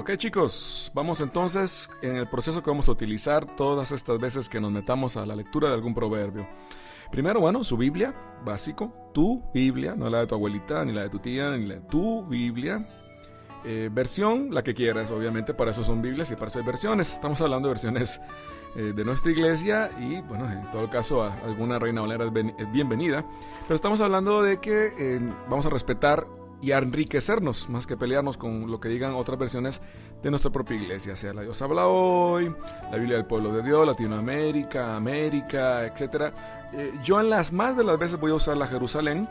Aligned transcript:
Ok 0.00 0.16
chicos, 0.16 0.90
vamos 0.94 1.20
entonces 1.20 1.90
en 2.00 2.16
el 2.16 2.26
proceso 2.26 2.62
que 2.62 2.70
vamos 2.70 2.88
a 2.88 2.92
utilizar 2.92 3.44
todas 3.44 3.92
estas 3.92 4.18
veces 4.18 4.48
que 4.48 4.58
nos 4.58 4.72
metamos 4.72 5.18
a 5.18 5.26
la 5.26 5.36
lectura 5.36 5.68
de 5.68 5.74
algún 5.74 5.92
proverbio. 5.92 6.48
Primero, 7.12 7.40
bueno, 7.40 7.62
su 7.62 7.76
Biblia, 7.76 8.14
básico, 8.42 8.94
tu 9.12 9.42
Biblia, 9.52 9.94
no 9.94 10.08
la 10.08 10.20
de 10.20 10.26
tu 10.26 10.36
abuelita, 10.36 10.86
ni 10.86 10.94
la 10.94 11.02
de 11.02 11.10
tu 11.10 11.18
tía, 11.18 11.50
ni 11.50 11.66
la 11.66 11.74
de 11.74 11.80
tu 11.82 12.24
Biblia. 12.24 12.82
Eh, 13.62 13.90
versión, 13.92 14.54
la 14.54 14.62
que 14.62 14.72
quieras, 14.72 15.10
obviamente, 15.10 15.52
para 15.52 15.72
eso 15.72 15.84
son 15.84 16.00
Biblias 16.00 16.30
y 16.30 16.34
para 16.34 16.46
eso 16.46 16.60
hay 16.60 16.64
versiones. 16.64 17.12
Estamos 17.12 17.42
hablando 17.42 17.68
de 17.68 17.74
versiones 17.74 18.22
eh, 18.76 18.94
de 18.96 19.04
nuestra 19.04 19.32
iglesia 19.32 19.90
y, 20.00 20.22
bueno, 20.22 20.50
en 20.50 20.62
todo 20.70 20.88
caso, 20.88 21.22
a 21.22 21.34
alguna 21.44 21.78
reina 21.78 22.00
valera 22.00 22.24
es 22.24 22.72
bienvenida. 22.72 23.22
Pero 23.64 23.74
estamos 23.74 24.00
hablando 24.00 24.40
de 24.40 24.60
que 24.60 24.94
eh, 24.98 25.20
vamos 25.50 25.66
a 25.66 25.68
respetar 25.68 26.26
y 26.62 26.72
a 26.72 26.78
enriquecernos, 26.78 27.68
más 27.68 27.86
que 27.86 27.96
pelearnos 27.96 28.36
con 28.36 28.70
lo 28.70 28.80
que 28.80 28.88
digan 28.88 29.14
otras 29.14 29.38
versiones 29.38 29.80
de 30.22 30.30
nuestra 30.30 30.50
propia 30.50 30.76
iglesia, 30.76 31.16
sea 31.16 31.32
la 31.32 31.42
Dios 31.42 31.60
habla 31.62 31.86
hoy, 31.86 32.54
la 32.90 32.96
Biblia 32.96 33.16
del 33.16 33.26
pueblo 33.26 33.52
de 33.52 33.62
Dios, 33.62 33.86
Latinoamérica, 33.86 34.96
América, 34.96 35.84
etc. 35.86 36.32
Eh, 36.72 36.92
yo 37.02 37.20
en 37.20 37.30
las 37.30 37.52
más 37.52 37.76
de 37.76 37.84
las 37.84 37.98
veces 37.98 38.20
voy 38.20 38.32
a 38.32 38.34
usar 38.34 38.56
la 38.56 38.66
Jerusalén 38.66 39.28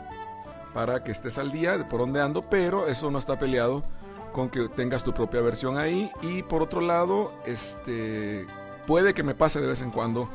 para 0.74 1.04
que 1.04 1.12
estés 1.12 1.38
al 1.38 1.52
día 1.52 1.78
de 1.78 1.84
por 1.84 2.00
donde 2.00 2.20
ando, 2.20 2.42
pero 2.42 2.86
eso 2.86 3.10
no 3.10 3.18
está 3.18 3.38
peleado 3.38 3.82
con 4.32 4.48
que 4.48 4.68
tengas 4.68 5.02
tu 5.02 5.12
propia 5.12 5.40
versión 5.40 5.78
ahí 5.78 6.10
y 6.22 6.42
por 6.42 6.62
otro 6.62 6.80
lado, 6.80 7.32
este 7.46 8.46
puede 8.86 9.14
que 9.14 9.22
me 9.22 9.34
pase 9.34 9.60
de 9.60 9.66
vez 9.66 9.82
en 9.82 9.90
cuando 9.90 10.28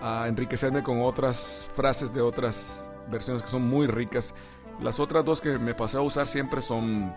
a 0.00 0.28
enriquecerme 0.28 0.82
con 0.82 1.02
otras 1.02 1.68
frases 1.74 2.12
de 2.12 2.20
otras 2.20 2.90
versiones 3.10 3.42
que 3.42 3.48
son 3.48 3.68
muy 3.68 3.86
ricas 3.86 4.34
las 4.80 5.00
otras 5.00 5.24
dos 5.24 5.40
que 5.40 5.58
me 5.58 5.74
pasé 5.74 5.96
a 5.96 6.00
usar 6.00 6.26
siempre 6.26 6.62
son 6.62 7.12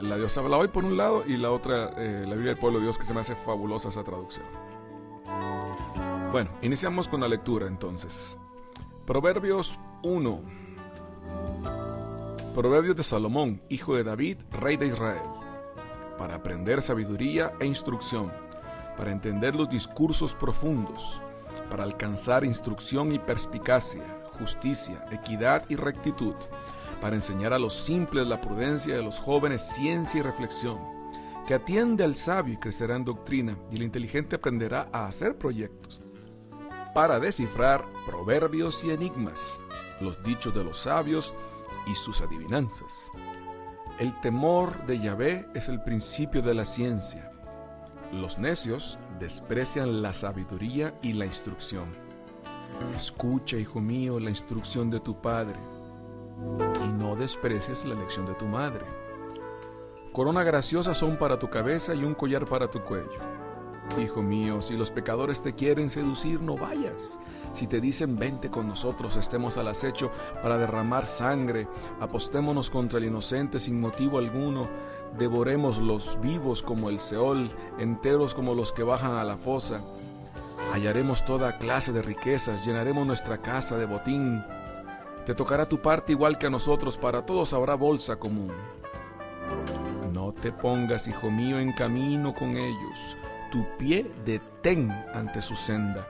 la 0.00 0.16
Dios 0.16 0.36
habla 0.38 0.56
hoy 0.56 0.68
por 0.68 0.84
un 0.84 0.96
lado 0.96 1.24
y 1.26 1.36
la 1.36 1.50
otra, 1.50 1.90
eh, 1.96 2.24
la 2.26 2.34
Biblia 2.34 2.52
del 2.52 2.58
pueblo 2.58 2.78
de 2.78 2.84
Dios, 2.84 2.98
que 2.98 3.06
se 3.06 3.14
me 3.14 3.20
hace 3.20 3.36
fabulosa 3.36 3.88
esa 3.88 4.02
traducción. 4.02 4.44
Bueno, 6.32 6.50
iniciamos 6.62 7.06
con 7.08 7.20
la 7.20 7.28
lectura 7.28 7.66
entonces. 7.66 8.38
Proverbios 9.06 9.78
1. 10.02 10.42
Proverbios 12.54 12.96
de 12.96 13.02
Salomón, 13.02 13.62
hijo 13.68 13.96
de 13.96 14.04
David, 14.04 14.38
rey 14.50 14.76
de 14.76 14.86
Israel. 14.86 15.22
Para 16.18 16.36
aprender 16.36 16.82
sabiduría 16.82 17.52
e 17.60 17.66
instrucción, 17.66 18.32
para 18.96 19.10
entender 19.10 19.54
los 19.54 19.68
discursos 19.68 20.34
profundos, 20.34 21.20
para 21.68 21.84
alcanzar 21.84 22.44
instrucción 22.44 23.12
y 23.12 23.18
perspicacia 23.18 24.23
justicia, 24.38 25.04
equidad 25.10 25.64
y 25.68 25.76
rectitud, 25.76 26.34
para 27.00 27.16
enseñar 27.16 27.52
a 27.52 27.58
los 27.58 27.74
simples 27.74 28.26
la 28.26 28.40
prudencia, 28.40 28.96
de 28.96 29.02
los 29.02 29.20
jóvenes 29.20 29.62
ciencia 29.62 30.20
y 30.20 30.22
reflexión, 30.22 30.78
que 31.46 31.54
atiende 31.54 32.04
al 32.04 32.14
sabio 32.14 32.54
y 32.54 32.56
crecerá 32.56 32.96
en 32.96 33.04
doctrina, 33.04 33.58
y 33.70 33.76
el 33.76 33.82
inteligente 33.82 34.36
aprenderá 34.36 34.88
a 34.92 35.06
hacer 35.06 35.36
proyectos, 35.36 36.02
para 36.94 37.20
descifrar 37.20 37.84
proverbios 38.06 38.82
y 38.84 38.90
enigmas, 38.90 39.60
los 40.00 40.22
dichos 40.22 40.54
de 40.54 40.64
los 40.64 40.78
sabios 40.78 41.34
y 41.86 41.94
sus 41.94 42.20
adivinanzas. 42.20 43.10
El 43.98 44.18
temor 44.20 44.86
de 44.86 44.98
Yahvé 44.98 45.46
es 45.54 45.68
el 45.68 45.82
principio 45.82 46.42
de 46.42 46.54
la 46.54 46.64
ciencia. 46.64 47.30
Los 48.12 48.38
necios 48.38 48.98
desprecian 49.18 50.02
la 50.02 50.12
sabiduría 50.12 50.94
y 51.02 51.12
la 51.12 51.26
instrucción 51.26 52.03
Escucha, 52.94 53.56
hijo 53.56 53.80
mío, 53.80 54.20
la 54.20 54.30
instrucción 54.30 54.90
de 54.90 55.00
tu 55.00 55.20
padre 55.20 55.56
y 56.84 56.92
no 56.92 57.16
desprecies 57.16 57.84
la 57.84 57.94
lección 57.94 58.26
de 58.26 58.34
tu 58.34 58.46
madre. 58.46 58.84
Corona 60.12 60.44
graciosa 60.44 60.94
son 60.94 61.16
para 61.16 61.38
tu 61.38 61.50
cabeza 61.50 61.94
y 61.94 62.04
un 62.04 62.14
collar 62.14 62.44
para 62.44 62.70
tu 62.70 62.80
cuello. 62.80 63.18
Hijo 64.00 64.22
mío, 64.22 64.62
si 64.62 64.76
los 64.76 64.90
pecadores 64.90 65.42
te 65.42 65.54
quieren 65.54 65.90
seducir, 65.90 66.40
no 66.40 66.56
vayas. 66.56 67.18
Si 67.52 67.66
te 67.66 67.80
dicen, 67.80 68.16
vente 68.18 68.50
con 68.50 68.66
nosotros, 68.66 69.16
estemos 69.16 69.58
al 69.58 69.68
acecho 69.68 70.10
para 70.42 70.58
derramar 70.58 71.06
sangre, 71.06 71.68
apostémonos 72.00 72.70
contra 72.70 72.98
el 72.98 73.04
inocente 73.04 73.60
sin 73.60 73.80
motivo 73.80 74.18
alguno, 74.18 74.68
devoremos 75.18 75.78
los 75.78 76.20
vivos 76.20 76.62
como 76.62 76.90
el 76.90 76.98
Seol, 76.98 77.50
enteros 77.78 78.34
como 78.34 78.54
los 78.54 78.72
que 78.72 78.82
bajan 78.82 79.12
a 79.12 79.24
la 79.24 79.36
fosa 79.36 79.80
hallaremos 80.72 81.24
toda 81.24 81.58
clase 81.58 81.92
de 81.92 82.02
riquezas, 82.02 82.64
llenaremos 82.64 83.06
nuestra 83.06 83.38
casa 83.38 83.76
de 83.76 83.86
botín. 83.86 84.44
Te 85.24 85.34
tocará 85.34 85.68
tu 85.68 85.80
parte 85.80 86.12
igual 86.12 86.36
que 86.36 86.46
a 86.48 86.50
nosotros, 86.50 86.98
para 86.98 87.24
todos 87.24 87.52
habrá 87.52 87.74
bolsa 87.74 88.16
común. 88.16 88.52
No 90.12 90.32
te 90.32 90.52
pongas, 90.52 91.06
hijo 91.06 91.30
mío, 91.30 91.58
en 91.58 91.72
camino 91.72 92.34
con 92.34 92.56
ellos, 92.56 93.16
tu 93.50 93.64
pie 93.78 94.10
detén 94.24 94.90
ante 95.14 95.42
su 95.42 95.56
senda, 95.56 96.06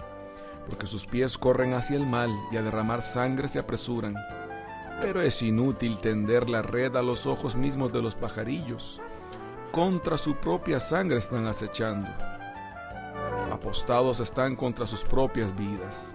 porque 0.66 0.86
sus 0.86 1.06
pies 1.06 1.36
corren 1.38 1.74
hacia 1.74 1.96
el 1.96 2.06
mal 2.06 2.30
y 2.50 2.56
a 2.56 2.62
derramar 2.62 3.02
sangre 3.02 3.48
se 3.48 3.58
apresuran. 3.58 4.16
Pero 5.00 5.20
es 5.20 5.42
inútil 5.42 5.98
tender 6.00 6.48
la 6.48 6.62
red 6.62 6.96
a 6.96 7.02
los 7.02 7.26
ojos 7.26 7.54
mismos 7.56 7.92
de 7.92 8.02
los 8.02 8.14
pajarillos, 8.14 9.00
contra 9.72 10.16
su 10.16 10.36
propia 10.36 10.80
sangre 10.80 11.18
están 11.18 11.46
acechando 11.46 12.08
apostados 13.64 14.20
están 14.20 14.56
contra 14.56 14.86
sus 14.86 15.04
propias 15.04 15.56
vidas. 15.56 16.14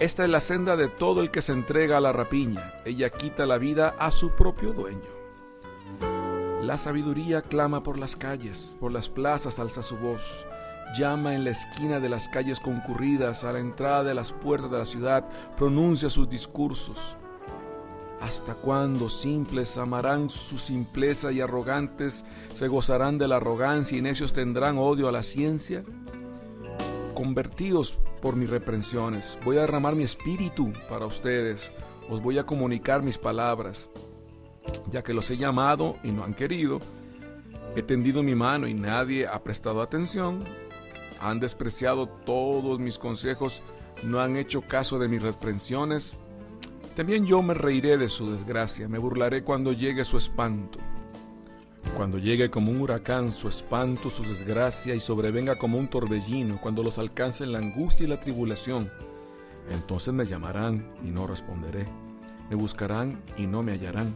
Esta 0.00 0.24
es 0.24 0.30
la 0.30 0.40
senda 0.40 0.74
de 0.74 0.88
todo 0.88 1.20
el 1.20 1.30
que 1.30 1.42
se 1.42 1.52
entrega 1.52 1.98
a 1.98 2.00
la 2.00 2.12
rapiña. 2.14 2.72
Ella 2.86 3.10
quita 3.10 3.44
la 3.44 3.58
vida 3.58 3.94
a 3.98 4.10
su 4.10 4.30
propio 4.30 4.72
dueño. 4.72 5.10
La 6.62 6.78
sabiduría 6.78 7.42
clama 7.42 7.82
por 7.82 7.98
las 7.98 8.16
calles, 8.16 8.74
por 8.80 8.90
las 8.90 9.10
plazas 9.10 9.58
alza 9.58 9.82
su 9.82 9.98
voz. 9.98 10.46
Llama 10.98 11.34
en 11.34 11.44
la 11.44 11.50
esquina 11.50 12.00
de 12.00 12.08
las 12.08 12.30
calles 12.30 12.58
concurridas, 12.58 13.44
a 13.44 13.52
la 13.52 13.58
entrada 13.58 14.04
de 14.04 14.14
las 14.14 14.32
puertas 14.32 14.70
de 14.70 14.78
la 14.78 14.86
ciudad, 14.86 15.28
pronuncia 15.58 16.08
sus 16.08 16.30
discursos. 16.30 17.18
¿Hasta 18.20 18.54
cuándo 18.54 19.08
simples 19.08 19.78
amarán 19.78 20.28
su 20.28 20.58
simpleza 20.58 21.30
y 21.30 21.40
arrogantes 21.40 22.24
se 22.52 22.66
gozarán 22.66 23.16
de 23.16 23.28
la 23.28 23.36
arrogancia 23.36 23.96
y 23.96 24.02
necios 24.02 24.32
tendrán 24.32 24.76
odio 24.76 25.08
a 25.08 25.12
la 25.12 25.22
ciencia? 25.22 25.84
Convertidos 27.14 27.98
por 28.20 28.34
mis 28.34 28.50
reprensiones, 28.50 29.38
voy 29.44 29.58
a 29.58 29.62
derramar 29.62 29.94
mi 29.94 30.02
espíritu 30.02 30.72
para 30.88 31.06
ustedes, 31.06 31.72
os 32.10 32.20
voy 32.20 32.38
a 32.38 32.46
comunicar 32.46 33.02
mis 33.02 33.18
palabras, 33.18 33.88
ya 34.90 35.02
que 35.02 35.14
los 35.14 35.30
he 35.30 35.36
llamado 35.36 35.96
y 36.02 36.10
no 36.10 36.24
han 36.24 36.34
querido, 36.34 36.80
he 37.76 37.82
tendido 37.82 38.24
mi 38.24 38.34
mano 38.34 38.66
y 38.66 38.74
nadie 38.74 39.28
ha 39.28 39.42
prestado 39.44 39.80
atención, 39.80 40.44
han 41.20 41.38
despreciado 41.38 42.08
todos 42.08 42.80
mis 42.80 42.98
consejos, 42.98 43.62
no 44.02 44.20
han 44.20 44.36
hecho 44.36 44.62
caso 44.62 44.98
de 44.98 45.08
mis 45.08 45.22
reprensiones, 45.22 46.18
también 46.98 47.26
yo 47.26 47.40
me 47.42 47.54
reiré 47.54 47.96
de 47.96 48.08
su 48.08 48.28
desgracia, 48.28 48.88
me 48.88 48.98
burlaré 48.98 49.44
cuando 49.44 49.70
llegue 49.72 50.04
su 50.04 50.16
espanto. 50.16 50.80
Cuando 51.96 52.18
llegue 52.18 52.50
como 52.50 52.72
un 52.72 52.80
huracán 52.80 53.30
su 53.30 53.46
espanto, 53.46 54.10
su 54.10 54.24
desgracia 54.24 54.96
y 54.96 55.00
sobrevenga 55.00 55.60
como 55.60 55.78
un 55.78 55.86
torbellino, 55.86 56.60
cuando 56.60 56.82
los 56.82 56.98
alcance 56.98 57.46
la 57.46 57.58
angustia 57.58 58.04
y 58.04 58.08
la 58.08 58.18
tribulación, 58.18 58.90
entonces 59.70 60.12
me 60.12 60.26
llamarán 60.26 60.92
y 61.04 61.10
no 61.12 61.28
responderé, 61.28 61.86
me 62.50 62.56
buscarán 62.56 63.22
y 63.36 63.46
no 63.46 63.62
me 63.62 63.74
hallarán, 63.74 64.12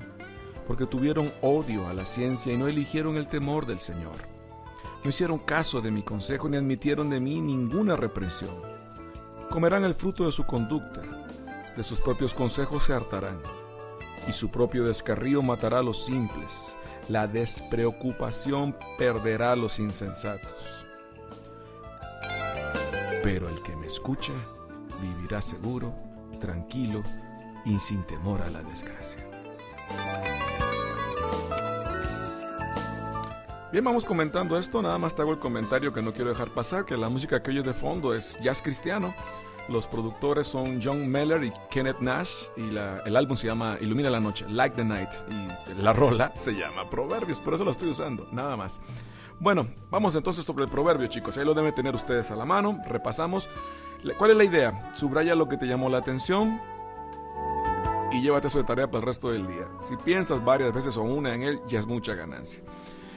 porque 0.67 0.85
tuvieron 0.85 1.31
odio 1.41 1.87
a 1.87 1.95
la 1.95 2.05
ciencia 2.05 2.53
y 2.53 2.57
no 2.57 2.67
eligieron 2.67 3.17
el 3.17 3.29
temor 3.29 3.65
del 3.65 3.79
Señor. 3.79 4.17
No 5.05 5.11
hicieron 5.11 5.39
caso 5.39 5.81
de 5.81 5.93
mi 5.93 6.03
consejo 6.03 6.49
ni 6.49 6.57
admitieron 6.57 7.11
de 7.11 7.21
mí 7.21 7.41
ninguna 7.41 7.95
reprensión. 7.95 8.57
Comerán 9.51 9.85
el 9.85 9.95
fruto 9.95 10.27
de 10.27 10.33
su 10.33 10.45
conducta 10.45 11.22
de 11.77 11.83
sus 11.83 12.01
propios 12.01 12.35
consejos 12.35 12.85
se 12.85 12.93
hartarán, 12.93 13.41
y 14.29 14.33
su 14.33 14.51
propio 14.51 14.85
descarrío 14.85 15.43
matará 15.43 15.79
a 15.79 15.83
los 15.83 16.05
simples, 16.05 16.77
la 17.09 17.27
despreocupación 17.27 18.77
perderá 18.99 19.53
a 19.53 19.57
los 19.57 19.79
insensatos. 19.79 20.85
Pero 23.23 23.49
el 23.49 23.63
que 23.63 23.77
me 23.77 23.87
escucha 23.87 24.33
vivirá 25.01 25.41
seguro, 25.41 25.95
tranquilo 26.41 27.03
y 27.65 27.79
sin 27.79 28.03
temor 28.05 28.43
a 28.43 28.51
la 28.51 28.63
desgracia. 28.63 29.27
Bien, 33.73 33.83
vamos 33.83 34.05
comentando 34.05 34.59
esto, 34.59 34.83
nada 34.83 34.99
más 34.99 35.15
te 35.15 35.23
hago 35.23 35.33
el 35.33 35.39
comentario 35.39 35.95
que 35.95 36.03
no 36.03 36.13
quiero 36.13 36.29
dejar 36.29 36.51
pasar, 36.51 36.85
que 36.85 36.95
la 36.95 37.09
música 37.09 37.43
que 37.43 37.53
oyes 37.53 37.65
de 37.65 37.73
fondo 37.73 38.15
es 38.15 38.37
jazz 38.43 38.61
cristiano. 38.61 39.15
Los 39.69 39.87
productores 39.87 40.47
son 40.47 40.81
John 40.83 41.09
Meller 41.09 41.45
y 41.45 41.53
Kenneth 41.71 42.01
Nash 42.01 42.49
y 42.57 42.77
el 43.07 43.17
álbum 43.17 43.37
se 43.37 43.47
llama 43.47 43.77
Ilumina 43.81 44.11
la 44.11 44.21
Noche, 44.21 44.45
Like 44.49 44.77
the 44.77 44.85
Night 44.85 45.11
y 45.29 45.75
la 45.81 45.93
rola 45.93 46.33
se 46.35 46.53
llama 46.53 46.91
Proverbios, 46.91 47.41
por 47.41 47.55
eso 47.55 47.65
lo 47.65 47.71
estoy 47.71 47.89
usando, 47.91 48.29
nada 48.33 48.57
más. 48.57 48.81
Bueno, 49.39 49.69
vamos 49.91 50.15
entonces 50.17 50.45
sobre 50.45 50.65
el 50.65 50.71
proverbio 50.71 51.07
chicos, 51.07 51.39
ahí 51.39 51.45
lo 51.45 51.55
deben 51.55 51.75
tener 51.75 51.95
ustedes 51.95 52.31
a 52.31 52.37
la 52.37 52.45
mano, 52.45 52.81
repasamos. 52.87 53.49
¿Cuál 54.19 54.33
es 54.33 54.37
la 54.37 54.45
idea? 54.45 54.93
Subraya 54.95 55.35
lo 55.37 55.49
que 55.49 55.57
te 55.57 55.67
llamó 55.67 55.89
la 55.89 55.99
atención 55.99 56.61
y 58.13 58.21
llévate 58.21 58.49
eso 58.49 58.59
de 58.59 58.65
tarea 58.65 58.89
para 58.89 58.99
el 58.99 59.07
resto 59.07 59.31
del 59.31 59.47
día. 59.47 59.69
Si 59.89 59.97
piensas 59.97 60.45
varias 60.45 60.73
veces 60.73 60.97
o 60.97 61.03
una 61.03 61.35
en 61.35 61.43
él, 61.45 61.61
ya 61.69 61.79
es 61.79 61.87
mucha 61.87 62.15
ganancia. 62.15 62.63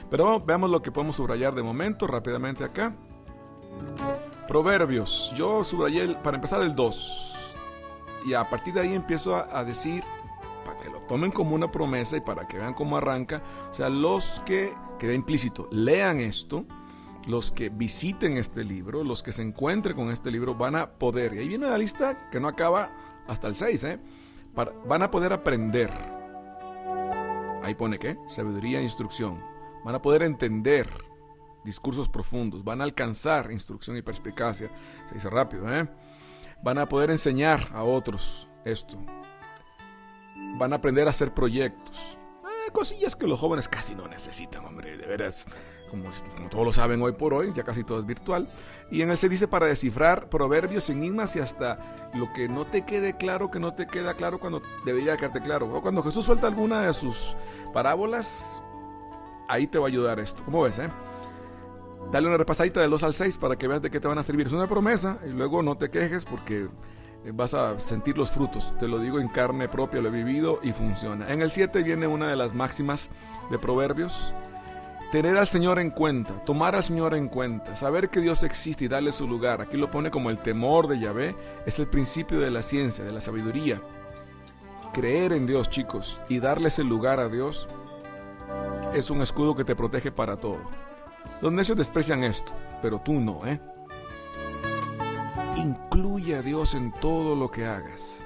Pero 0.08 0.40
veamos 0.40 0.70
lo 0.70 0.80
que 0.80 0.92
podemos 0.92 1.16
subrayar 1.16 1.54
de 1.54 1.62
momento 1.62 2.06
rápidamente 2.06 2.62
acá. 2.64 2.94
Proverbios. 4.46 5.32
Yo 5.36 5.64
subrayé 5.64 6.14
para 6.14 6.36
empezar 6.36 6.62
el 6.62 6.74
2. 6.74 7.34
Y 8.26 8.34
a 8.34 8.48
partir 8.48 8.74
de 8.74 8.80
ahí 8.80 8.94
empiezo 8.94 9.36
a, 9.36 9.64
decir, 9.64 10.02
para 10.64 10.78
que 10.80 10.90
lo 10.90 11.00
tomen 11.00 11.30
como 11.30 11.54
una 11.54 11.70
promesa 11.70 12.16
y 12.16 12.20
para 12.20 12.46
que 12.46 12.58
vean 12.58 12.74
cómo 12.74 12.96
arranca. 12.96 13.42
O 13.70 13.74
sea, 13.74 13.88
los 13.88 14.42
que, 14.44 14.74
queda 14.98 15.14
implícito, 15.14 15.68
lean 15.70 16.20
esto, 16.20 16.64
los 17.26 17.52
que 17.52 17.68
visiten 17.68 18.36
este 18.36 18.64
libro, 18.64 19.04
los 19.04 19.22
que 19.22 19.32
se 19.32 19.42
encuentren 19.42 19.96
con 19.96 20.10
este 20.10 20.30
libro, 20.30 20.54
van 20.54 20.76
a 20.76 20.90
poder. 20.90 21.34
Y 21.34 21.38
ahí 21.38 21.48
viene 21.48 21.66
la 21.66 21.78
lista 21.78 22.28
que 22.30 22.40
no 22.40 22.48
acaba 22.48 22.90
hasta 23.26 23.48
el 23.48 23.54
6, 23.54 23.84
¿eh? 23.84 24.00
van 24.86 25.02
a 25.02 25.10
poder 25.10 25.32
aprender. 25.32 25.90
Ahí 27.62 27.74
pone 27.74 27.98
qué? 27.98 28.16
Sabiduría 28.28 28.78
e 28.78 28.84
instrucción. 28.84 29.38
Van 29.84 29.94
a 29.94 30.02
poder 30.02 30.22
entender 30.22 30.88
discursos 31.66 32.08
profundos, 32.08 32.64
van 32.64 32.80
a 32.80 32.84
alcanzar 32.84 33.50
instrucción 33.52 33.96
y 33.96 34.02
perspicacia. 34.02 34.70
Se 35.08 35.14
dice 35.14 35.28
rápido, 35.28 35.70
¿eh? 35.70 35.86
Van 36.62 36.78
a 36.78 36.88
poder 36.88 37.10
enseñar 37.10 37.68
a 37.74 37.82
otros 37.82 38.48
esto. 38.64 38.96
Van 40.58 40.72
a 40.72 40.76
aprender 40.76 41.06
a 41.06 41.10
hacer 41.10 41.34
proyectos. 41.34 42.18
Eh, 42.44 42.70
cosillas 42.72 43.14
que 43.16 43.26
los 43.26 43.38
jóvenes 43.38 43.68
casi 43.68 43.94
no 43.94 44.08
necesitan, 44.08 44.64
hombre, 44.64 44.96
de 44.96 45.06
veras. 45.06 45.46
Como, 45.90 46.08
todos 46.50 46.64
lo 46.64 46.72
saben 46.72 47.00
hoy 47.02 47.12
por 47.12 47.34
hoy, 47.34 47.52
ya 47.54 47.62
casi 47.62 47.84
todo 47.84 48.00
es 48.00 48.06
virtual. 48.06 48.48
Y 48.90 49.02
en 49.02 49.10
él 49.10 49.18
se 49.18 49.28
dice 49.28 49.46
para 49.46 49.66
descifrar 49.66 50.28
proverbios, 50.28 50.88
enigmas 50.88 51.36
y 51.36 51.40
hasta 51.40 52.10
lo 52.14 52.32
que 52.32 52.48
no 52.48 52.64
te 52.64 52.84
quede 52.84 53.16
claro, 53.16 53.50
que 53.50 53.60
no 53.60 53.74
te 53.74 53.86
queda 53.86 54.14
claro 54.14 54.38
cuando 54.38 54.62
debería 54.84 55.16
quedarte 55.16 55.42
claro. 55.42 55.72
O 55.74 55.82
cuando 55.82 56.02
Jesús 56.02 56.24
suelta 56.24 56.46
alguna 56.46 56.82
de 56.82 56.94
sus 56.94 57.36
parábolas, 57.72 58.62
ahí 59.48 59.66
te 59.66 59.78
va 59.78 59.86
a 59.86 59.88
ayudar 59.88 60.18
esto. 60.18 60.44
¿Cómo 60.44 60.62
ves, 60.62 60.78
eh? 60.78 60.90
Dale 62.10 62.28
una 62.28 62.36
repasadita 62.36 62.80
del 62.80 62.90
2 62.90 63.02
al 63.02 63.14
6 63.14 63.36
para 63.36 63.56
que 63.56 63.66
veas 63.66 63.82
de 63.82 63.90
qué 63.90 64.00
te 64.00 64.08
van 64.08 64.18
a 64.18 64.22
servir. 64.22 64.46
Es 64.46 64.52
una 64.52 64.68
promesa 64.68 65.18
y 65.26 65.30
luego 65.30 65.62
no 65.62 65.76
te 65.76 65.90
quejes 65.90 66.24
porque 66.24 66.68
eh, 67.24 67.32
vas 67.34 67.54
a 67.54 67.78
sentir 67.78 68.16
los 68.16 68.30
frutos. 68.30 68.72
Te 68.78 68.86
lo 68.86 68.98
digo 68.98 69.18
en 69.18 69.28
carne 69.28 69.68
propia, 69.68 70.00
lo 70.00 70.08
he 70.08 70.12
vivido 70.12 70.60
y 70.62 70.72
funciona. 70.72 71.32
En 71.32 71.42
el 71.42 71.50
7 71.50 71.82
viene 71.82 72.06
una 72.06 72.28
de 72.28 72.36
las 72.36 72.54
máximas 72.54 73.10
de 73.50 73.58
Proverbios. 73.58 74.32
Tener 75.10 75.36
al 75.36 75.46
Señor 75.46 75.78
en 75.78 75.90
cuenta, 75.90 76.44
tomar 76.44 76.74
al 76.74 76.82
Señor 76.82 77.14
en 77.14 77.28
cuenta, 77.28 77.76
saber 77.76 78.08
que 78.08 78.20
Dios 78.20 78.42
existe 78.42 78.84
y 78.84 78.88
darle 78.88 79.12
su 79.12 79.26
lugar. 79.26 79.60
Aquí 79.60 79.76
lo 79.76 79.88
pone 79.88 80.10
como 80.10 80.30
el 80.30 80.38
temor 80.38 80.88
de 80.88 80.98
Yahvé, 80.98 81.36
es 81.64 81.78
el 81.78 81.86
principio 81.86 82.40
de 82.40 82.50
la 82.50 82.62
ciencia, 82.62 83.04
de 83.04 83.12
la 83.12 83.20
sabiduría. 83.20 83.80
Creer 84.92 85.32
en 85.32 85.46
Dios, 85.46 85.70
chicos, 85.70 86.20
y 86.28 86.40
darle 86.40 86.68
ese 86.68 86.82
lugar 86.82 87.20
a 87.20 87.28
Dios 87.28 87.68
es 88.94 89.10
un 89.10 89.22
escudo 89.22 89.54
que 89.54 89.64
te 89.64 89.76
protege 89.76 90.10
para 90.10 90.36
todo. 90.36 90.58
Los 91.40 91.52
necios 91.52 91.76
desprecian 91.76 92.24
esto, 92.24 92.52
pero 92.82 93.00
tú 93.00 93.14
no, 93.14 93.46
¿eh? 93.46 93.60
Incluye 95.56 96.36
a 96.36 96.42
Dios 96.42 96.74
en 96.74 96.92
todo 96.92 97.34
lo 97.34 97.50
que 97.50 97.66
hagas. 97.66 98.24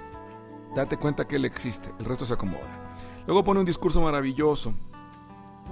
Date 0.74 0.96
cuenta 0.96 1.26
que 1.26 1.36
Él 1.36 1.44
existe, 1.44 1.92
el 1.98 2.04
resto 2.04 2.24
se 2.24 2.34
acomoda. 2.34 2.94
Luego 3.26 3.44
pone 3.44 3.60
un 3.60 3.66
discurso 3.66 4.00
maravilloso 4.00 4.74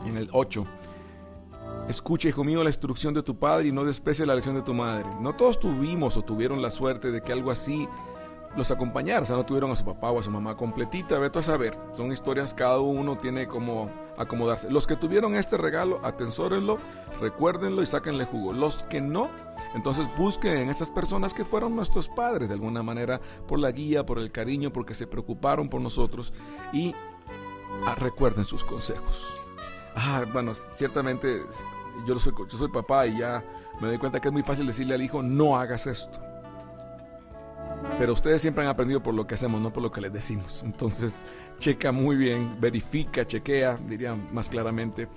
en 0.04 0.16
el 0.16 0.28
8. 0.32 0.66
Escucha, 1.88 2.28
hijo 2.28 2.44
mío, 2.44 2.62
la 2.62 2.70
instrucción 2.70 3.14
de 3.14 3.22
tu 3.22 3.38
padre 3.38 3.68
y 3.68 3.72
no 3.72 3.84
desprecie 3.84 4.26
la 4.26 4.34
lección 4.34 4.54
de 4.54 4.62
tu 4.62 4.74
madre. 4.74 5.08
No 5.20 5.34
todos 5.34 5.58
tuvimos 5.58 6.16
o 6.16 6.22
tuvieron 6.22 6.60
la 6.60 6.70
suerte 6.70 7.10
de 7.10 7.22
que 7.22 7.32
algo 7.32 7.50
así 7.50 7.88
los 8.56 8.70
acompañara. 8.70 9.22
O 9.22 9.26
sea, 9.26 9.36
no 9.36 9.46
tuvieron 9.46 9.70
a 9.70 9.76
su 9.76 9.84
papá 9.84 10.10
o 10.10 10.18
a 10.18 10.22
su 10.22 10.30
mamá 10.30 10.56
completita. 10.56 11.18
Vete 11.18 11.38
a 11.38 11.42
saber. 11.42 11.78
Son 11.94 12.12
historias, 12.12 12.54
cada 12.54 12.78
uno 12.80 13.16
tiene 13.16 13.46
como 13.46 13.90
acomodarse. 14.16 14.70
Los 14.70 14.86
que 14.86 14.96
tuvieron 14.96 15.34
este 15.34 15.56
regalo, 15.56 16.00
atensórenlo, 16.02 16.78
recuérdenlo 17.20 17.82
y 17.82 17.86
sáquenle 17.86 18.24
jugo. 18.24 18.52
Los 18.52 18.82
que 18.84 19.00
no, 19.00 19.30
entonces 19.74 20.08
busquen 20.16 20.56
en 20.56 20.70
esas 20.70 20.90
personas 20.90 21.34
que 21.34 21.44
fueron 21.44 21.76
nuestros 21.76 22.08
padres 22.08 22.48
de 22.48 22.54
alguna 22.54 22.82
manera 22.82 23.20
por 23.46 23.58
la 23.58 23.70
guía, 23.70 24.04
por 24.04 24.18
el 24.18 24.32
cariño, 24.32 24.72
porque 24.72 24.94
se 24.94 25.06
preocuparon 25.06 25.68
por 25.68 25.80
nosotros 25.80 26.32
y 26.72 26.94
ah, 27.86 27.94
recuerden 27.94 28.44
sus 28.44 28.64
consejos. 28.64 29.26
Ah, 29.94 30.24
bueno, 30.32 30.54
ciertamente 30.54 31.42
yo 32.06 32.18
soy, 32.18 32.32
yo 32.48 32.58
soy 32.58 32.68
papá 32.68 33.06
y 33.06 33.18
ya 33.18 33.44
me 33.80 33.88
doy 33.88 33.98
cuenta 33.98 34.20
que 34.20 34.28
es 34.28 34.32
muy 34.32 34.42
fácil 34.42 34.66
decirle 34.66 34.94
al 34.94 35.02
hijo, 35.02 35.22
no 35.22 35.56
hagas 35.56 35.86
esto. 35.86 36.27
Pero 37.98 38.12
ustedes 38.12 38.40
siempre 38.40 38.62
han 38.62 38.70
aprendido 38.70 39.02
por 39.02 39.14
lo 39.14 39.26
que 39.26 39.34
hacemos, 39.34 39.60
no 39.60 39.72
por 39.72 39.82
lo 39.82 39.90
que 39.90 40.00
les 40.00 40.12
decimos. 40.12 40.62
Entonces, 40.64 41.24
checa 41.58 41.90
muy 41.90 42.16
bien, 42.16 42.56
verifica, 42.60 43.26
chequea, 43.26 43.76
diría 43.76 44.14
más 44.14 44.48
claramente, 44.48 45.08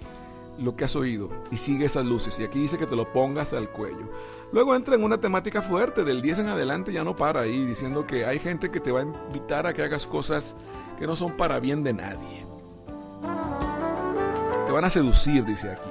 lo 0.57 0.75
que 0.75 0.85
has 0.85 0.95
oído 0.95 1.29
y 1.51 1.57
sigue 1.57 1.85
esas 1.85 2.05
luces. 2.05 2.39
Y 2.39 2.43
aquí 2.43 2.59
dice 2.59 2.77
que 2.77 2.87
te 2.87 2.95
lo 2.95 3.11
pongas 3.11 3.53
al 3.53 3.69
cuello. 3.69 4.09
Luego 4.51 4.75
entra 4.75 4.95
en 4.95 5.03
una 5.03 5.19
temática 5.19 5.61
fuerte, 5.61 6.03
del 6.03 6.21
10 6.21 6.39
en 6.39 6.47
adelante 6.49 6.91
ya 6.91 7.03
no 7.03 7.15
para 7.15 7.41
ahí, 7.41 7.65
diciendo 7.65 8.05
que 8.05 8.25
hay 8.25 8.39
gente 8.39 8.71
que 8.71 8.79
te 8.79 8.91
va 8.91 9.01
a 9.01 9.03
invitar 9.03 9.67
a 9.67 9.73
que 9.73 9.83
hagas 9.83 10.07
cosas 10.07 10.55
que 10.97 11.07
no 11.07 11.15
son 11.15 11.33
para 11.33 11.59
bien 11.59 11.83
de 11.83 11.93
nadie. 11.93 12.45
Te 14.65 14.71
van 14.71 14.85
a 14.85 14.89
seducir, 14.89 15.45
dice 15.45 15.69
aquí. 15.69 15.89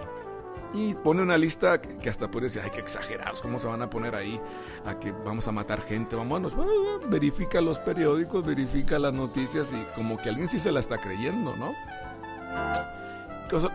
Y 0.72 0.94
pone 0.94 1.22
una 1.22 1.36
lista 1.36 1.80
que, 1.80 2.08
hasta 2.08 2.30
puede 2.30 2.44
decir, 2.44 2.62
ay, 2.64 2.70
qué 2.70 2.80
exagerados, 2.80 3.42
¿cómo 3.42 3.58
se 3.58 3.66
van 3.66 3.82
a 3.82 3.90
poner 3.90 4.14
ahí 4.14 4.40
a 4.86 4.98
que 4.98 5.10
vamos 5.10 5.48
a 5.48 5.52
matar 5.52 5.80
gente? 5.82 6.14
Vamos, 6.14 6.52
verifica 7.08 7.60
los 7.60 7.78
periódicos, 7.80 8.44
verifica 8.44 8.98
las 8.98 9.12
noticias 9.12 9.72
y 9.72 9.84
como 9.94 10.16
que 10.16 10.28
alguien 10.28 10.48
sí 10.48 10.60
se 10.60 10.70
la 10.70 10.78
está 10.78 10.98
creyendo, 10.98 11.56
¿no? 11.56 11.72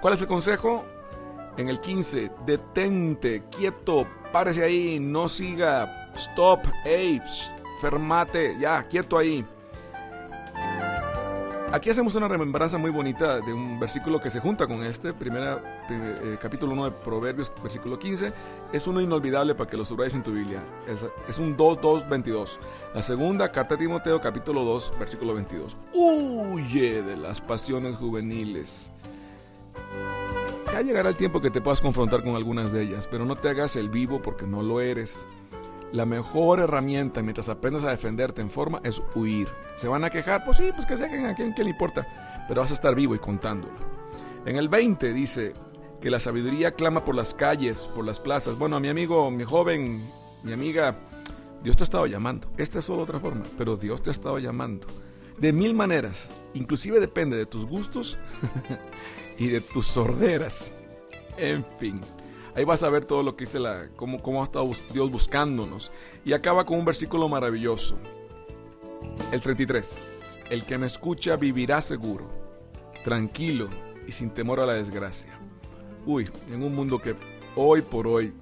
¿Cuál 0.01 0.13
es 0.13 0.21
el 0.21 0.27
consejo? 0.27 0.85
En 1.57 1.67
el 1.67 1.81
15, 1.81 2.31
detente, 2.45 3.43
quieto, 3.49 4.07
párese 4.31 4.63
ahí, 4.63 4.99
no 4.99 5.27
siga, 5.27 6.11
stop, 6.15 6.65
hey, 6.85 7.21
fermate, 7.81 8.57
ya, 8.57 8.87
quieto 8.87 9.17
ahí. 9.17 9.45
Aquí 11.75 11.89
hacemos 11.89 12.15
una 12.15 12.29
remembranza 12.29 12.77
muy 12.77 12.89
bonita 12.89 13.41
de 13.41 13.51
un 13.51 13.77
versículo 13.77 14.21
que 14.21 14.29
se 14.29 14.39
junta 14.39 14.65
con 14.65 14.81
este, 14.85 15.11
primera, 15.11 15.83
eh, 15.89 16.37
capítulo 16.41 16.71
1 16.71 16.85
de 16.85 16.91
Proverbios, 16.91 17.51
versículo 17.61 17.99
15. 17.99 18.31
Es 18.71 18.87
uno 18.87 19.01
inolvidable 19.01 19.55
para 19.55 19.69
que 19.69 19.75
lo 19.75 19.83
subrayes 19.83 20.15
en 20.15 20.23
tu 20.23 20.31
Biblia. 20.31 20.63
Es, 20.87 21.05
es 21.27 21.37
un 21.37 21.57
2.2.22. 21.57 22.59
La 22.93 23.01
segunda, 23.01 23.51
carta 23.51 23.75
de 23.75 23.79
Timoteo, 23.83 24.21
capítulo 24.21 24.63
2, 24.63 24.93
versículo 24.97 25.33
22. 25.33 25.75
Huye 25.93 27.03
de 27.03 27.17
las 27.17 27.41
pasiones 27.41 27.97
juveniles. 27.97 28.89
Ya 30.71 30.79
llegará 30.79 31.09
el 31.09 31.17
tiempo 31.17 31.41
que 31.41 31.51
te 31.51 31.59
puedas 31.59 31.81
confrontar 31.81 32.23
con 32.23 32.37
algunas 32.37 32.71
de 32.71 32.83
ellas, 32.83 33.09
pero 33.11 33.25
no 33.25 33.35
te 33.35 33.49
hagas 33.49 33.75
el 33.75 33.89
vivo 33.89 34.21
porque 34.21 34.47
no 34.47 34.63
lo 34.63 34.79
eres. 34.79 35.27
La 35.91 36.05
mejor 36.05 36.61
herramienta 36.61 37.21
mientras 37.21 37.49
aprendas 37.49 37.83
a 37.83 37.89
defenderte 37.89 38.41
en 38.41 38.49
forma 38.49 38.79
es 38.85 39.01
huir. 39.13 39.49
¿Se 39.75 39.87
van 39.87 40.03
a 40.03 40.09
quejar? 40.09 40.45
Pues 40.45 40.57
sí, 40.57 40.71
pues 40.73 40.85
que 40.85 40.97
se 40.97 41.09
quejen 41.09 41.25
a 41.25 41.35
quien, 41.35 41.53
le 41.55 41.69
importa. 41.69 42.45
Pero 42.47 42.61
vas 42.61 42.71
a 42.71 42.75
estar 42.75 42.95
vivo 42.95 43.15
y 43.15 43.19
contándolo. 43.19 43.73
En 44.45 44.55
el 44.57 44.69
20 44.69 45.11
dice 45.13 45.53
que 46.01 46.09
la 46.09 46.19
sabiduría 46.19 46.73
clama 46.73 47.03
por 47.03 47.15
las 47.15 47.33
calles, 47.33 47.89
por 47.95 48.05
las 48.05 48.19
plazas. 48.19 48.57
Bueno, 48.57 48.79
mi 48.79 48.89
amigo, 48.89 49.29
mi 49.31 49.43
joven, 49.43 50.07
mi 50.43 50.53
amiga, 50.53 50.95
Dios 51.63 51.75
te 51.75 51.83
ha 51.83 51.85
estado 51.85 52.05
llamando. 52.05 52.47
Esta 52.57 52.79
es 52.79 52.85
solo 52.85 53.03
otra 53.03 53.19
forma, 53.19 53.43
pero 53.57 53.75
Dios 53.75 54.01
te 54.01 54.09
ha 54.09 54.11
estado 54.11 54.39
llamando. 54.39 54.87
De 55.37 55.51
mil 55.51 55.73
maneras. 55.73 56.29
Inclusive 56.53 56.99
depende 56.99 57.35
de 57.35 57.45
tus 57.45 57.65
gustos 57.65 58.17
y 59.37 59.47
de 59.47 59.61
tus 59.61 59.87
sorderas. 59.87 60.71
En 61.37 61.65
fin. 61.65 61.99
Ahí 62.55 62.63
vas 62.63 62.83
a 62.83 62.89
ver 62.89 63.03
todo 63.03 63.21
lo 63.21 63.35
que 63.35 63.43
dice 63.43 63.59
la, 63.59 63.89
cómo, 63.97 64.21
cómo 64.21 64.41
ha 64.41 64.45
estado 64.45 64.71
Dios 64.93 65.11
buscándonos. 65.11 65.91
Y 66.23 66.31
acaba 66.31 66.65
con 66.65 66.79
un 66.79 66.85
versículo 66.85 67.27
maravilloso. 67.27 67.97
El 69.31 69.41
33. 69.41 70.39
El 70.49 70.65
que 70.65 70.77
me 70.77 70.85
escucha 70.85 71.35
vivirá 71.35 71.81
seguro, 71.81 72.29
tranquilo 73.03 73.69
y 74.07 74.11
sin 74.11 74.29
temor 74.29 74.59
a 74.59 74.65
la 74.65 74.73
desgracia. 74.73 75.39
Uy, 76.05 76.29
en 76.49 76.61
un 76.61 76.75
mundo 76.75 76.99
que 76.99 77.15
hoy 77.55 77.81
por 77.81 78.07
hoy 78.07 78.33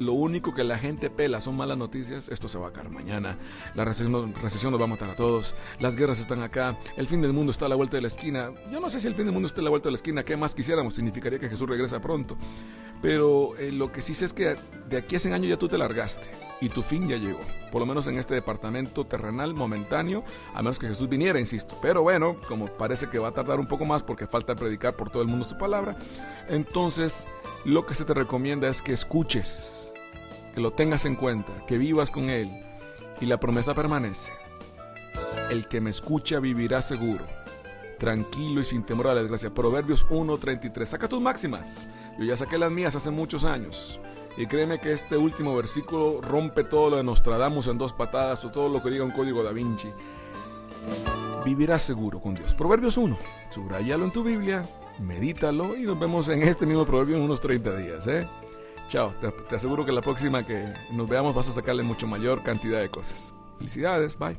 lo 0.00 0.14
único 0.14 0.54
que 0.54 0.64
la 0.64 0.78
gente 0.78 1.10
pela 1.10 1.40
son 1.40 1.56
malas 1.56 1.78
noticias, 1.78 2.28
esto 2.28 2.48
se 2.48 2.58
va 2.58 2.66
a 2.66 2.68
acabar 2.70 2.90
mañana, 2.90 3.38
la 3.74 3.84
recesión, 3.84 4.34
recesión 4.34 4.72
nos 4.72 4.80
va 4.80 4.86
a 4.86 4.88
matar 4.88 5.10
a 5.10 5.14
todos, 5.14 5.54
las 5.78 5.94
guerras 5.94 6.18
están 6.18 6.42
acá, 6.42 6.78
el 6.96 7.06
fin 7.06 7.20
del 7.20 7.32
mundo 7.32 7.52
está 7.52 7.66
a 7.66 7.68
la 7.68 7.76
vuelta 7.76 7.96
de 7.98 8.02
la 8.02 8.08
esquina. 8.08 8.50
Yo 8.72 8.80
no 8.80 8.90
sé 8.90 8.98
si 8.98 9.06
el 9.06 9.14
fin 9.14 9.26
del 9.26 9.34
mundo 9.34 9.46
está 9.46 9.60
a 9.60 9.64
la 9.64 9.70
vuelta 9.70 9.88
de 9.88 9.92
la 9.92 9.96
esquina, 9.96 10.24
¿qué 10.24 10.36
más 10.36 10.54
quisiéramos? 10.54 10.94
Significaría 10.94 11.38
que 11.38 11.48
Jesús 11.48 11.68
regresa 11.68 12.00
pronto. 12.00 12.36
Pero 13.02 13.56
eh, 13.56 13.72
lo 13.72 13.92
que 13.92 14.02
sí 14.02 14.14
sé 14.14 14.26
es 14.26 14.32
que 14.32 14.56
de 14.88 14.98
aquí 14.98 15.16
a 15.16 15.18
100 15.18 15.34
años 15.34 15.48
ya 15.48 15.58
tú 15.58 15.68
te 15.68 15.78
largaste 15.78 16.30
y 16.60 16.68
tu 16.68 16.82
fin 16.82 17.08
ya 17.08 17.16
llegó. 17.16 17.40
Por 17.72 17.80
lo 17.80 17.86
menos 17.86 18.06
en 18.08 18.18
este 18.18 18.34
departamento 18.34 19.06
terrenal 19.06 19.54
momentáneo, 19.54 20.24
a 20.54 20.62
menos 20.62 20.78
que 20.78 20.88
Jesús 20.88 21.08
viniera, 21.08 21.38
insisto. 21.40 21.78
Pero 21.80 22.02
bueno, 22.02 22.36
como 22.46 22.66
parece 22.66 23.08
que 23.08 23.18
va 23.18 23.28
a 23.28 23.32
tardar 23.32 23.58
un 23.58 23.66
poco 23.66 23.86
más 23.86 24.02
porque 24.02 24.26
falta 24.26 24.54
predicar 24.54 24.94
por 24.94 25.10
todo 25.10 25.22
el 25.22 25.28
mundo 25.28 25.46
su 25.46 25.56
palabra, 25.56 25.96
entonces 26.48 27.26
lo 27.64 27.86
que 27.86 27.94
se 27.94 28.04
te 28.04 28.12
recomienda 28.12 28.68
es 28.68 28.82
que 28.82 28.92
escuches 28.92 29.89
que 30.54 30.60
lo 30.60 30.72
tengas 30.72 31.04
en 31.04 31.16
cuenta, 31.16 31.52
que 31.66 31.78
vivas 31.78 32.10
con 32.10 32.30
Él. 32.30 32.50
Y 33.20 33.26
la 33.26 33.38
promesa 33.38 33.74
permanece. 33.74 34.32
El 35.50 35.66
que 35.66 35.80
me 35.80 35.90
escucha 35.90 36.40
vivirá 36.40 36.80
seguro, 36.80 37.26
tranquilo 37.98 38.60
y 38.60 38.64
sin 38.64 38.84
temor 38.84 39.08
a 39.08 39.14
la 39.14 39.20
desgracia. 39.20 39.52
Proverbios 39.52 40.06
1.33. 40.08 40.86
Saca 40.86 41.08
tus 41.08 41.20
máximas. 41.20 41.88
Yo 42.18 42.24
ya 42.24 42.36
saqué 42.36 42.56
las 42.56 42.70
mías 42.70 42.96
hace 42.96 43.10
muchos 43.10 43.44
años. 43.44 44.00
Y 44.36 44.46
créeme 44.46 44.80
que 44.80 44.92
este 44.92 45.16
último 45.16 45.54
versículo 45.56 46.20
rompe 46.20 46.64
todo 46.64 46.90
lo 46.90 46.96
de 46.96 47.04
Nostradamus 47.04 47.66
en 47.66 47.78
dos 47.78 47.92
patadas 47.92 48.44
o 48.44 48.50
todo 48.50 48.68
lo 48.68 48.82
que 48.82 48.90
diga 48.90 49.04
un 49.04 49.10
código 49.10 49.42
da 49.42 49.52
Vinci. 49.52 49.88
Vivirás 51.44 51.82
seguro 51.82 52.20
con 52.20 52.34
Dios. 52.34 52.54
Proverbios 52.54 52.96
1. 52.96 53.18
Subrayalo 53.50 54.04
en 54.04 54.12
tu 54.12 54.22
Biblia, 54.22 54.64
medítalo 55.00 55.76
y 55.76 55.82
nos 55.82 55.98
vemos 55.98 56.28
en 56.28 56.42
este 56.42 56.64
mismo 56.64 56.84
proverbio 56.84 57.16
en 57.16 57.22
unos 57.22 57.40
30 57.40 57.76
días. 57.76 58.06
¿eh? 58.06 58.26
Chao, 58.90 59.14
te, 59.20 59.54
aseguro 59.54 59.84
que 59.84 59.92
la 59.92 60.02
próxima 60.02 60.44
que 60.44 60.64
nos 60.90 61.08
veamos 61.08 61.32
vas 61.32 61.48
a 61.48 61.52
sacarle 61.52 61.84
mucho 61.84 62.08
mayor 62.08 62.42
cantidad 62.42 62.80
de 62.80 62.90
cosas. 62.90 63.32
Felicidades, 63.56 64.18
bye. 64.18 64.36